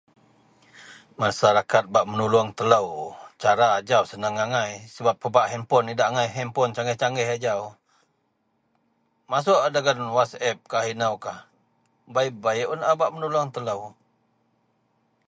Masarakat 1.21 1.83
bak 1.93 2.05
menolong 2.11 2.49
telo, 2.57 2.85
cara 3.41 3.67
ajau 3.79 4.01
senang 4.11 4.33
angai 4.45 4.71
sebab 4.95 5.13
pebak 5.21 5.45
hanpon, 5.53 5.91
idak 5.93 6.09
hanpon 6.37 6.69
cangih 6.75 7.29
ajau 7.37 7.61
masok 9.31 9.59
un 9.65 9.71
dagen 9.75 9.99
wasap 10.17 10.57
kah 10.71 10.85
ino 10.93 11.09
kah 11.23 11.39
bei-bei 12.13 12.61
un 12.73 12.81
a 12.89 12.91
bak 12.99 13.13
menolong 13.13 13.49
telo. 13.55 13.77